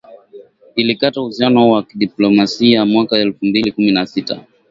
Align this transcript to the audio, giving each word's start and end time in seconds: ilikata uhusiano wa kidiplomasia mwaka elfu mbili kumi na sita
ilikata 0.75 1.21
uhusiano 1.21 1.69
wa 1.71 1.83
kidiplomasia 1.83 2.85
mwaka 2.85 3.17
elfu 3.17 3.45
mbili 3.45 3.71
kumi 3.71 3.91
na 3.91 4.05
sita 4.05 4.45